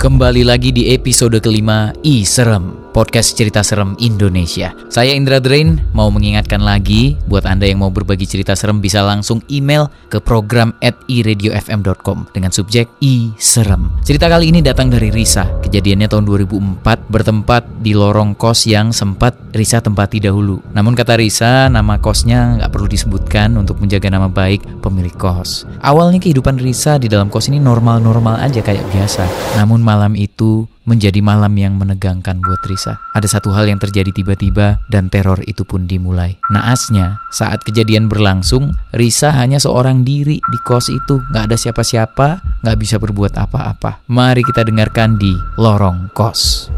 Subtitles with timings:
[0.00, 4.74] Kembali lagi di episode kelima I Serem, podcast cerita serem Indonesia.
[4.90, 9.38] Saya Indra Drain, mau mengingatkan lagi buat Anda yang mau berbagi cerita serem bisa langsung
[9.46, 13.94] email ke program at iradiofm.com dengan subjek I Serem.
[14.02, 19.38] Cerita kali ini datang dari Risa, kejadiannya tahun 2004 bertempat di lorong kos yang sempat
[19.54, 20.62] Risa tempati dahulu.
[20.74, 25.66] Namun kata Risa, nama kosnya nggak perlu disebutkan untuk menjaga nama baik pemilik kos.
[25.82, 29.26] Awalnya kehidupan Risa di dalam kos ini normal-normal aja kayak biasa.
[29.58, 32.79] Namun malam itu menjadi malam yang menegangkan buat Risa.
[32.88, 36.40] Ada satu hal yang terjadi tiba-tiba dan teror itu pun dimulai.
[36.48, 41.20] Naasnya, saat kejadian berlangsung, Risa hanya seorang diri di kos itu.
[41.28, 42.28] Nggak ada siapa-siapa,
[42.64, 44.00] nggak bisa berbuat apa-apa.
[44.08, 46.72] Mari kita dengarkan di Lorong Kos.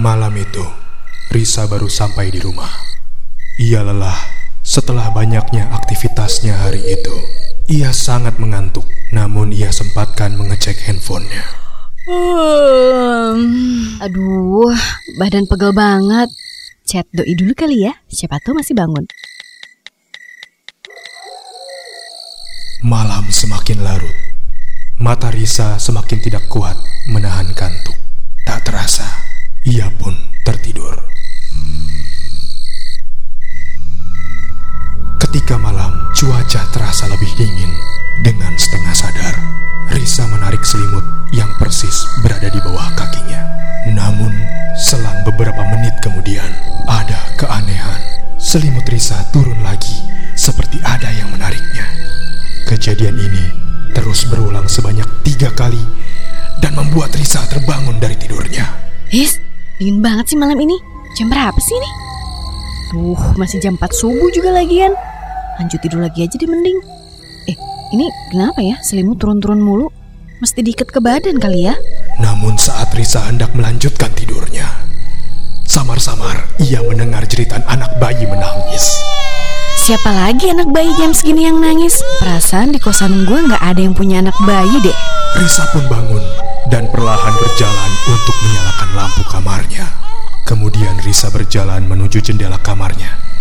[0.00, 0.64] Malam itu,
[1.28, 2.72] Risa baru sampai di rumah.
[3.60, 4.16] Ia lelah
[4.64, 7.12] setelah banyaknya aktivitasnya hari itu.
[7.68, 11.44] Ia sangat mengantuk, namun ia sempatkan mengecek handphonenya.
[12.02, 13.38] Hmm,
[14.02, 14.74] aduh,
[15.20, 16.26] badan pegel banget.
[16.82, 19.06] Chat doi dulu kali ya, siapa tahu masih bangun.
[22.82, 24.16] Malam semakin larut.
[24.98, 26.74] Mata Risa semakin tidak kuat
[27.06, 27.94] menahan kantuk.
[28.42, 29.06] Tak terasa,
[29.62, 30.61] ia pun tertidur.
[41.32, 43.40] Yang persis berada di bawah kakinya.
[43.90, 44.30] Namun,
[44.78, 46.46] selang beberapa menit kemudian,
[46.86, 47.98] ada keanehan.
[48.38, 49.96] Selimut Risa turun lagi,
[50.36, 51.88] seperti ada yang menariknya.
[52.68, 53.44] Kejadian ini
[53.92, 55.80] terus berulang sebanyak tiga kali
[56.60, 58.68] dan membuat Risa terbangun dari tidurnya.
[59.08, 59.40] His,
[59.80, 60.76] dingin banget sih malam ini.
[61.12, 61.90] Jam berapa sih ini?
[62.92, 64.92] Duh, masih jam 4 subuh juga lagian.
[65.60, 66.80] Lanjut tidur lagi aja deh mending.
[67.48, 67.56] Eh,
[67.92, 69.92] ini kenapa ya selimut turun-turun mulu?
[70.42, 71.78] Mesti diikat ke badan kali ya?
[72.18, 74.66] Namun saat Risa hendak melanjutkan tidurnya,
[75.62, 78.82] samar-samar ia mendengar jeritan anak bayi menangis.
[79.86, 81.94] Siapa lagi anak bayi jam segini yang nangis?
[82.18, 84.96] Perasaan di kosan gue nggak ada yang punya anak bayi deh.
[85.38, 86.26] Risa pun bangun
[86.74, 89.86] dan perlahan berjalan untuk menyalakan lampu kamarnya.
[90.42, 93.31] Kemudian Risa berjalan menuju jendela kamarnya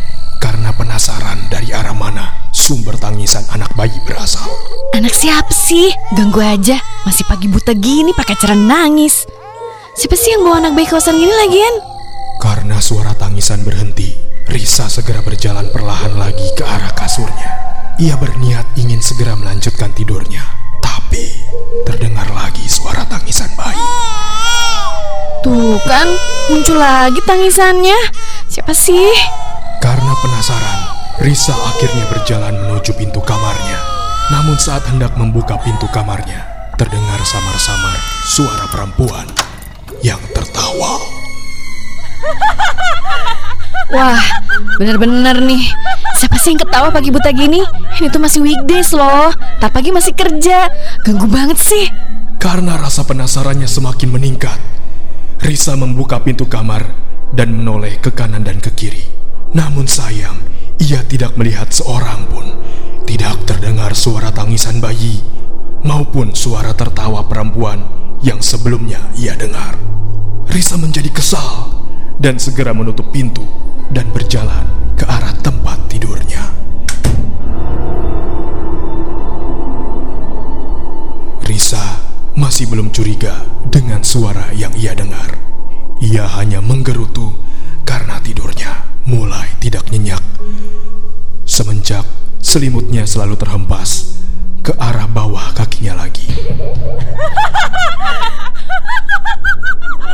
[0.42, 4.50] karena penasaran dari arah mana sumber tangisan anak bayi berasal.
[4.98, 5.94] Anak siapa sih?
[6.18, 6.82] Ganggu aja.
[7.06, 9.30] Masih pagi buta gini pakai cara nangis.
[9.94, 11.76] Siapa sih yang bawa anak bayi kosan gini lagian?
[12.42, 14.18] Karena suara tangisan berhenti,
[14.50, 17.52] Risa segera berjalan perlahan lagi ke arah kasurnya.
[18.02, 20.42] Ia berniat ingin segera melanjutkan tidurnya,
[20.82, 21.30] tapi
[21.86, 23.86] terdengar lagi suara tangisan bayi.
[25.46, 26.10] Tuh kan,
[26.50, 28.00] muncul lagi tangisannya.
[28.50, 29.14] Siapa sih?
[29.82, 30.80] Karena penasaran,
[31.26, 33.82] Risa akhirnya berjalan menuju pintu kamarnya.
[34.30, 36.46] Namun saat hendak membuka pintu kamarnya,
[36.78, 37.98] terdengar samar-samar
[38.30, 39.26] suara perempuan
[40.06, 41.02] yang tertawa.
[43.90, 44.22] Wah,
[44.78, 45.66] bener-bener nih.
[46.22, 47.66] Siapa sih yang ketawa pagi buta gini?
[47.98, 49.34] Ini tuh masih weekdays loh.
[49.58, 50.70] Tak pagi masih kerja.
[51.02, 51.90] Ganggu banget sih.
[52.38, 54.62] Karena rasa penasarannya semakin meningkat,
[55.42, 56.86] Risa membuka pintu kamar
[57.34, 59.21] dan menoleh ke kanan dan ke kiri.
[59.52, 60.40] Namun sayang,
[60.80, 62.48] ia tidak melihat seorang pun.
[63.04, 65.20] Tidak terdengar suara tangisan bayi
[65.84, 67.84] maupun suara tertawa perempuan
[68.24, 69.76] yang sebelumnya ia dengar.
[70.48, 71.68] Risa menjadi kesal
[72.16, 73.44] dan segera menutup pintu
[73.92, 74.64] dan berjalan
[74.96, 76.44] ke arah tempat tidurnya.
[81.44, 81.84] Risa
[82.40, 85.36] masih belum curiga dengan suara yang ia dengar.
[86.00, 87.36] Ia hanya menggerutu
[89.12, 90.24] mulai tidak nyenyak.
[91.44, 92.08] Semenjak
[92.40, 94.24] selimutnya selalu terhempas
[94.64, 96.32] ke arah bawah kakinya lagi.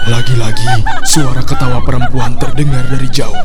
[0.09, 3.37] Lagi-lagi suara ketawa perempuan terdengar dari jauh.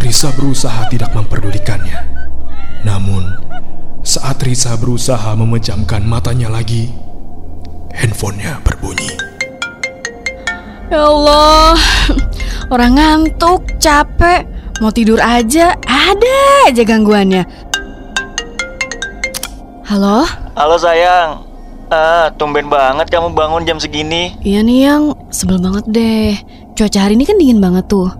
[0.00, 2.00] Risa berusaha tidak memperdulikannya.
[2.88, 3.36] Namun,
[4.00, 6.88] saat Risa berusaha memejamkan matanya lagi,
[7.90, 9.12] handphonenya berbunyi.
[10.86, 11.74] Ya Allah,
[12.70, 16.38] orang ngantuk, capek, mau tidur aja, ada
[16.68, 17.44] aja gangguannya.
[19.86, 20.26] Halo?
[20.58, 21.46] Halo sayang,
[21.88, 24.34] ah tumben banget kamu bangun jam segini.
[24.42, 25.02] Iya nih yang
[25.32, 26.34] sebel banget deh.
[26.76, 28.10] Cuaca hari ini kan dingin banget tuh.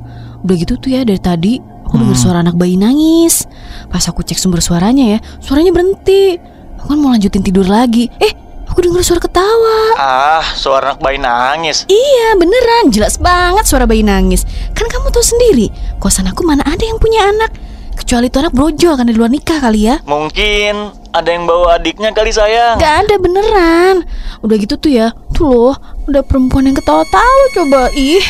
[0.47, 3.45] Udah gitu tuh ya dari tadi aku denger suara anak bayi nangis.
[3.91, 6.39] Pas aku cek sumber suaranya ya, suaranya berhenti.
[6.81, 8.09] Aku kan mau lanjutin tidur lagi.
[8.23, 8.33] Eh,
[8.77, 9.79] aku denger suara ketawa.
[9.97, 11.89] Ah, suara anak bayi nangis.
[11.89, 14.45] Iya beneran jelas banget suara bayi nangis
[14.77, 17.57] Kan kamu tahu sendiri Kosan aku mana ada yang punya anak
[17.97, 22.13] Kecuali itu anak brojol kan di luar nikah kali ya Mungkin ada yang bawa adiknya
[22.13, 22.77] kali sayang.
[22.77, 24.05] Gak ada beneran.
[24.45, 25.17] Udah gitu tuh ya.
[25.33, 25.75] Tuh loh,
[26.05, 27.89] udah perempuan yang ketawa-tawa coba.
[27.97, 28.21] Ih,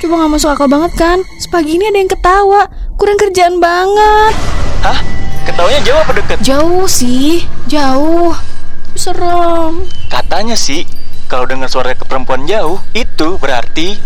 [0.00, 1.20] coba gak masuk akal banget kan?
[1.36, 2.64] Sepagi ini ada yang ketawa.
[2.96, 4.32] Kurang kerjaan banget.
[4.80, 5.04] Hah?
[5.44, 6.36] Ketawanya jauh apa deket?
[6.40, 8.32] Jauh sih, jauh.
[9.00, 9.88] Serem.
[10.12, 10.84] Katanya sih,
[11.24, 13.96] kalau dengar suara ke perempuan jauh, itu berarti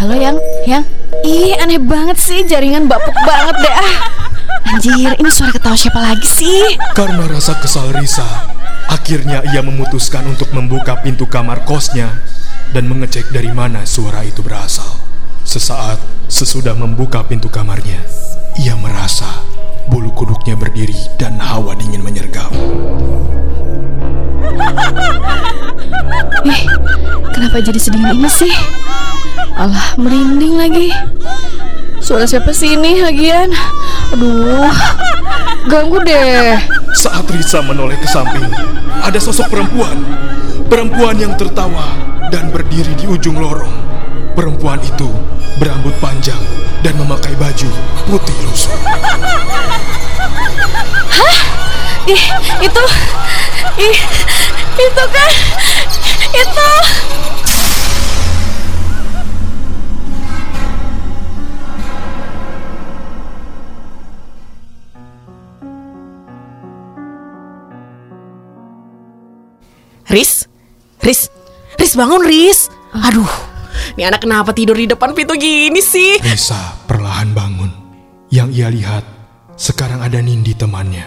[0.00, 0.88] Halo yang, yang.
[1.20, 3.96] Ih, aneh banget sih jaringan bapuk banget deh ah.
[4.72, 6.80] Anjir, ini suara ketawa siapa lagi sih?
[6.96, 8.24] Karena rasa kesal Risa,
[8.88, 12.24] akhirnya ia memutuskan untuk membuka pintu kamar kosnya
[12.72, 15.02] dan mengecek dari mana suara itu berasal.
[15.44, 16.00] Sesaat
[16.30, 18.00] sesudah membuka pintu kamarnya,
[18.56, 19.57] ia merasa
[19.88, 22.52] bulu kuduknya berdiri dan hawa dingin menyergap.
[26.44, 26.62] Ih,
[27.32, 28.52] kenapa jadi sedingin ini sih?
[29.58, 30.88] Alah, merinding lagi.
[31.98, 33.50] Suara siapa sih ini lagian?
[34.14, 34.70] Aduh,
[35.66, 36.60] ganggu deh.
[36.94, 38.44] Saat Risa menoleh ke samping,
[39.02, 40.04] ada sosok perempuan.
[40.68, 41.96] Perempuan yang tertawa
[42.28, 43.87] dan berdiri di ujung lorong.
[44.38, 45.10] Perempuan itu
[45.58, 46.38] berambut panjang
[46.86, 47.66] dan memakai baju
[48.06, 48.70] putih lusuh.
[52.06, 52.24] Ih,
[52.62, 52.84] itu,
[53.82, 53.98] ih,
[54.78, 55.30] itu kan,
[56.38, 56.70] itu.
[70.06, 70.46] Riz?
[71.02, 71.26] Riz?
[71.74, 73.47] Riz bangun Riz Aduh
[73.98, 77.66] Ini anak kenapa tidur di depan pintu gini sih Risa perlahan bangun.
[78.30, 79.02] Yang ia lihat,
[79.58, 81.02] sekarang ada Nindi temannya.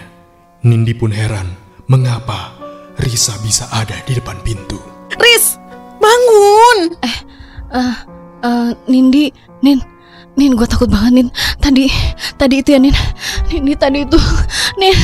[0.68, 1.48] Nindi pun heran
[1.88, 2.52] mengapa
[3.00, 4.76] Risa bisa ada di depan pintu.
[5.16, 5.56] Riz
[6.04, 7.16] Bangun Eh,
[8.44, 9.32] eh, Nindi,
[9.64, 9.80] Nin,
[10.32, 11.28] Nin, gue takut banget Nin.
[11.60, 11.92] Tadi,
[12.34, 12.96] tadi itu ya Nin,
[13.52, 14.16] Nindi tadi itu,
[14.80, 14.96] Nin,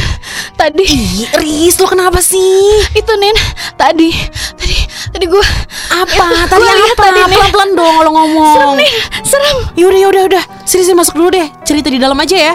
[0.56, 0.84] tadi.
[0.88, 2.80] Ih, Riz lo kenapa sih?
[2.96, 3.36] Itu Nin,
[3.76, 4.08] tadi,
[4.56, 4.76] tadi,
[5.12, 5.44] tadi gue
[5.92, 6.25] Apa?
[6.52, 7.02] Tadi Gua apa?
[7.04, 7.32] tadi, Nin.
[7.36, 9.56] Pelan-pelan dong kalau ngomong Serem Nin, serem.
[9.76, 12.54] Yaudah yaudah yaudah Sini sini masuk dulu deh Cerita di dalam aja ya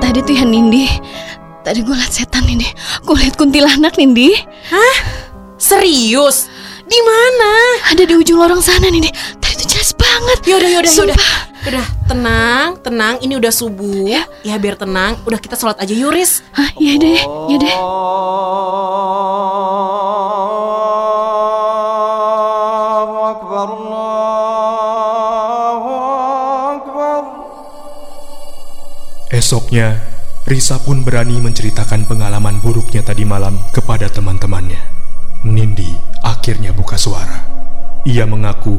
[0.00, 0.90] Tadi tuh ya Nindi,
[1.62, 2.66] tadi gue liat setan Nindi,
[3.06, 4.34] gue liat kuntilanak Nindi.
[4.72, 4.96] Hah?
[5.60, 6.48] Serius?
[6.88, 7.52] Di mana?
[7.92, 9.12] Ada di ujung lorong sana nih deh.
[9.44, 10.38] Tadi itu jelas banget.
[10.48, 10.96] Yaudah, yaudah, udah.
[11.12, 11.18] yaudah.
[11.68, 13.14] Udah, tenang, tenang.
[13.20, 14.08] Ini udah subuh.
[14.08, 15.20] Ya, ya biar tenang.
[15.28, 16.40] Udah kita sholat aja yuris.
[16.56, 17.76] Hah, ya deh, ya deh.
[29.30, 30.00] Esoknya,
[30.48, 34.89] Risa pun berani menceritakan pengalaman buruknya tadi malam kepada teman-temannya.
[35.40, 37.48] Nindi akhirnya buka suara.
[38.04, 38.76] Ia mengaku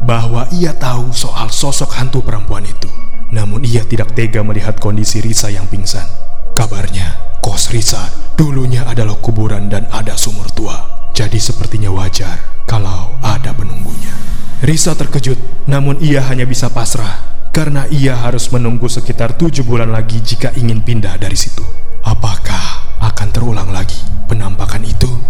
[0.00, 2.88] bahwa ia tahu soal sosok hantu perempuan itu.
[3.30, 6.08] Namun ia tidak tega melihat kondisi Risa yang pingsan.
[6.56, 11.08] Kabarnya, kos Risa dulunya adalah kuburan dan ada sumur tua.
[11.12, 14.16] Jadi sepertinya wajar kalau ada penunggunya.
[14.64, 20.16] Risa terkejut, namun ia hanya bisa pasrah karena ia harus menunggu sekitar tujuh bulan lagi
[20.24, 21.62] jika ingin pindah dari situ.
[22.08, 25.29] Apakah akan terulang lagi penampakan itu?